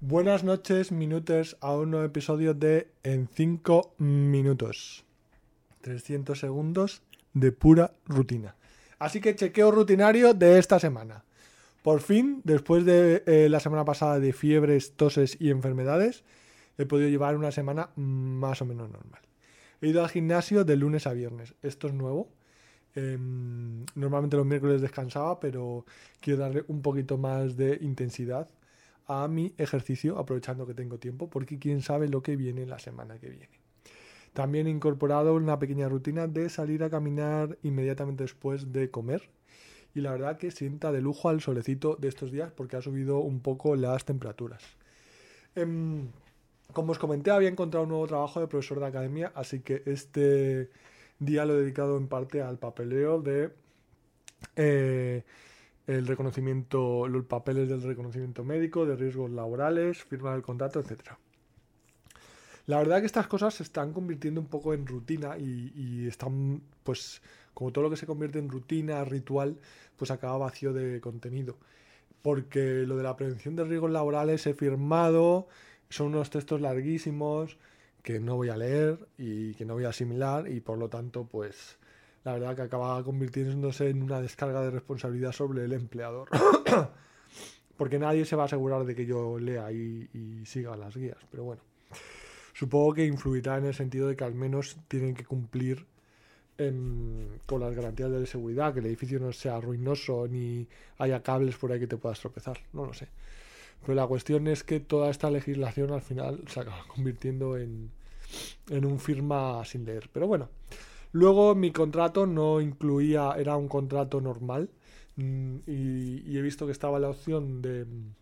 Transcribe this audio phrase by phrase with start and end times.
[0.00, 5.04] Buenas noches, minutos, a un nuevo episodio de En 5 minutos.
[5.80, 7.02] 300 segundos
[7.34, 8.54] de pura rutina.
[9.00, 11.24] Así que chequeo rutinario de esta semana.
[11.82, 16.22] Por fin, después de eh, la semana pasada de fiebres, toses y enfermedades,
[16.78, 19.22] he podido llevar una semana más o menos normal.
[19.80, 21.54] He ido al gimnasio de lunes a viernes.
[21.60, 22.28] Esto es nuevo.
[22.94, 25.84] Em, normalmente los miércoles descansaba, pero
[26.20, 28.48] quiero darle un poquito más de intensidad
[29.08, 33.18] a mi ejercicio, aprovechando que tengo tiempo, porque quién sabe lo que viene la semana
[33.18, 33.58] que viene.
[34.34, 39.30] También he incorporado una pequeña rutina de salir a caminar inmediatamente después de comer.
[39.94, 43.18] Y la verdad que sienta de lujo al solecito de estos días porque ha subido
[43.18, 44.62] un poco las temperaturas.
[45.54, 46.08] Em,
[46.72, 50.70] como os comenté, había encontrado un nuevo trabajo de profesor de academia, así que este
[51.18, 53.50] día lo he dedicado en parte al papeleo de
[54.54, 55.24] eh,
[55.88, 61.18] el reconocimiento, los papeles del reconocimiento médico, de riesgos laborales, firma del contrato, etcétera.
[62.66, 66.60] La verdad que estas cosas se están convirtiendo un poco en rutina y, y, están,
[66.84, 67.22] pues,
[67.54, 69.56] como todo lo que se convierte en rutina, ritual,
[69.96, 71.56] pues acaba vacío de contenido.
[72.20, 75.48] Porque lo de la prevención de riesgos laborales he firmado,
[75.88, 77.56] son unos textos larguísimos
[78.02, 81.24] que no voy a leer y que no voy a asimilar y por lo tanto,
[81.24, 81.77] pues,
[82.28, 86.28] la verdad que acaba convirtiéndose en una descarga de responsabilidad sobre el empleador.
[87.78, 91.16] Porque nadie se va a asegurar de que yo lea y, siga las guías.
[91.30, 91.62] Pero bueno,
[92.52, 95.86] supongo que influirá en el sentido de que al menos tienen que cumplir
[96.58, 100.66] en, con las garantías de seguridad, que el edificio no sea ruinoso ni
[100.98, 102.58] haya cables por ahí que te puedas tropezar.
[102.74, 103.08] No lo sé.
[103.80, 107.90] Pero la cuestión es que toda esta legislación al final se acaba convirtiendo en,
[108.68, 110.10] en un firma sin leer.
[110.12, 110.50] Pero bueno,
[111.12, 114.68] Luego mi contrato no incluía, era un contrato normal
[115.16, 118.14] mm, y, he visto que estaba la opción de mm,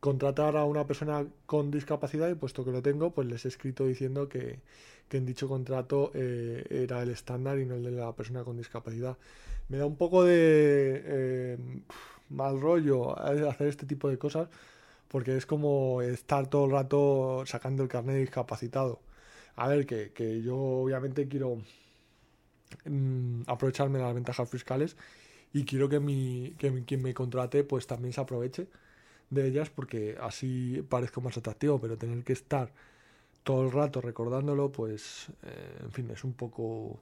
[0.00, 3.86] contratar a una persona con discapacidad y puesto que lo tengo, pues les he escrito
[3.86, 4.60] diciendo que,
[5.08, 8.56] que en dicho contrato eh, era el estándar y no el de la persona con
[8.56, 9.16] discapacidad.
[9.68, 11.58] Me da un poco de eh,
[12.30, 14.48] mal rollo hacer este tipo de cosas
[15.08, 19.00] porque es como estar todo el rato sacando el carnet discapacitado.
[19.58, 21.58] A ver, que, que yo obviamente quiero
[22.84, 24.96] mmm, aprovecharme de las ventajas fiscales
[25.52, 28.68] y quiero que, mi, que quien me contrate pues también se aproveche
[29.30, 32.72] de ellas porque así parezco más atractivo, pero tener que estar
[33.42, 37.00] todo el rato recordándolo, pues, eh, en fin, es un poco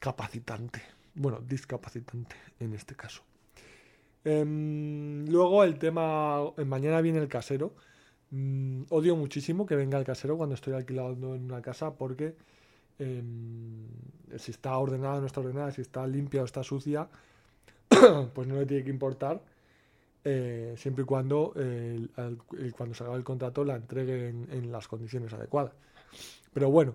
[0.00, 0.82] capacitante.
[1.14, 3.22] Bueno, discapacitante en este caso.
[4.24, 4.44] Eh,
[5.28, 7.74] luego el tema, mañana viene el casero.
[8.30, 12.34] Mm, odio muchísimo que venga el casero cuando estoy alquilando en una casa porque
[12.98, 13.22] eh,
[14.36, 17.08] si está ordenada o no está ordenada, si está limpia o está sucia,
[18.34, 19.40] pues no le tiene que importar.
[20.24, 21.54] Eh, siempre y cuando
[22.76, 25.72] cuando se haga el contrato la entregue en, las condiciones adecuadas.
[26.52, 26.94] Pero bueno,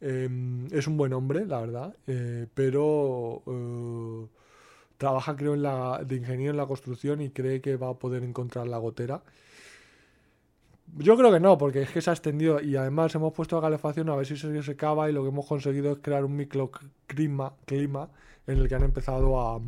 [0.00, 0.28] eh,
[0.72, 4.26] es un buen hombre, la verdad, eh, pero eh,
[4.98, 8.24] trabaja creo en la, de ingeniero en la construcción y cree que va a poder
[8.24, 9.22] encontrar la gotera.
[10.98, 13.62] Yo creo que no, porque es que se ha extendido y además hemos puesto la
[13.62, 17.54] calefacción a ver si se secaba y lo que hemos conseguido es crear un microclima
[17.64, 18.10] clima
[18.46, 19.60] en el que han empezado a,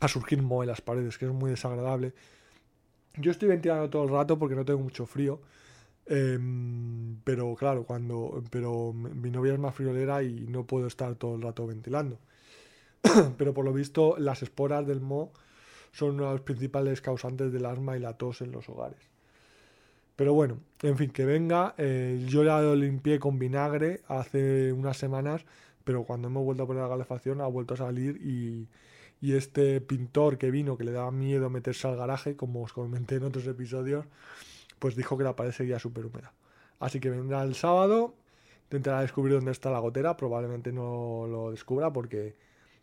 [0.00, 2.12] a surgir moho en las paredes, que es muy desagradable.
[3.16, 5.40] Yo estoy ventilando todo el rato porque no tengo mucho frío.
[6.06, 6.38] Eh,
[7.24, 8.42] pero claro, cuando.
[8.50, 12.18] Pero mi novia es más friolera y no puedo estar todo el rato ventilando.
[13.38, 15.32] pero por lo visto, las esporas del moho
[15.92, 18.98] son uno de los principales causantes del asma y la tos en los hogares.
[20.18, 21.76] Pero bueno, en fin, que venga.
[21.78, 25.46] Eh, yo lo limpié con vinagre hace unas semanas,
[25.84, 28.68] pero cuando hemos vuelto a poner la calefacción ha vuelto a salir y,
[29.32, 33.24] este pintor que vino, que le daba miedo meterse al garaje, como os comenté en
[33.24, 34.06] otros episodios,
[34.80, 36.32] pues dijo que la pared seguía súper húmeda.
[36.80, 38.16] Así que vendrá el sábado,
[38.64, 42.34] intentará descubrir dónde está la gotera, probablemente no lo descubra porque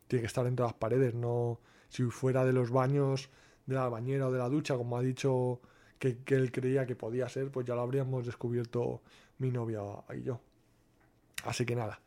[0.07, 1.59] tiene que estar en todas las paredes, no
[1.90, 3.29] si fuera de los baños,
[3.66, 5.59] de la bañera o de la ducha, como ha dicho
[6.00, 9.02] que, él creía que podía ser, pues ya lo habríamos descubierto
[9.40, 9.82] mi novia
[10.16, 10.40] y yo.
[11.44, 12.00] Así que nada.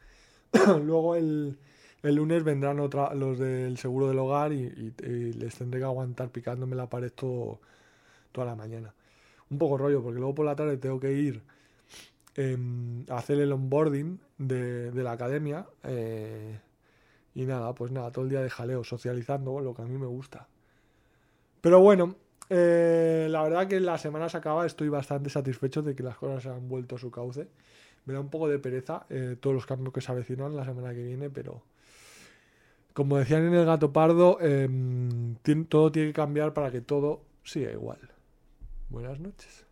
[0.83, 1.59] Luego el,
[2.03, 6.77] el, lunes vendrán otra, los del seguro del hogar y, les tendré que aguantar picándome
[6.77, 7.61] la pared todo,
[8.33, 8.95] toda la mañana.
[9.51, 11.43] Un poco rollo, porque luego por la tarde tengo que ir
[12.37, 12.57] eh,
[13.09, 15.67] a hacer el onboarding de, de la academia.
[15.85, 16.61] Eh,
[17.35, 20.07] y nada, pues nada, todo el día de jaleo, socializando, lo que a mí me
[20.07, 20.49] gusta.
[21.61, 22.17] Pero bueno,
[22.51, 26.43] eh, la verdad que la semana se acaba, estoy bastante satisfecho de que las cosas
[26.43, 27.49] se han vuelto a su cauce.
[28.07, 30.95] Me da un poco de pereza eh, todos los cambios que se avecinan la semana
[30.95, 31.63] que viene, pero
[32.95, 34.69] como decían en el gato pardo, eh,
[35.69, 37.99] todo tiene que cambiar para que todo siga igual.
[38.89, 39.68] Buenas noches.